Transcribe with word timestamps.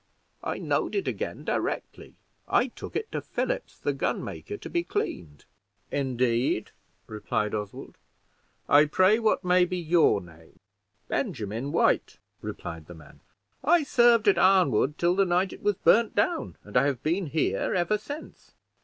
I 0.43 0.57
knowed 0.57 0.95
it 0.95 1.07
again 1.07 1.43
directly. 1.43 2.15
I 2.47 2.69
took 2.69 2.95
it 2.95 3.11
to 3.11 3.21
Phillips, 3.21 3.77
the 3.77 3.93
gun 3.93 4.23
maker, 4.23 4.57
to 4.57 4.67
be 4.67 4.83
cleaned." 4.83 5.45
"Indeed!" 5.91 6.71
replied 7.05 7.53
Oswald; 7.53 7.99
"I 8.67 8.85
pray, 8.85 9.19
what 9.19 9.43
may 9.45 9.63
be 9.63 9.77
your 9.77 10.19
name?" 10.19 10.57
"Benjamin 11.07 11.71
White," 11.71 12.17
replied 12.41 12.87
the 12.87 12.95
man; 12.95 13.19
"I 13.63 13.83
served 13.83 14.27
at 14.27 14.39
Arnwood 14.39 14.97
till 14.97 15.13
the 15.15 15.23
night 15.23 15.53
it 15.53 15.61
was 15.61 15.75
burned 15.75 16.15
down; 16.15 16.57
and 16.63 16.75
I 16.75 16.87
have 16.87 17.03
been 17.03 17.27
here 17.27 17.75
ever 17.75 17.99
since." 17.99 18.53